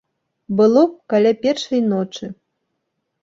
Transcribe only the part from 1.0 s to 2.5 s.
каля першай ночы.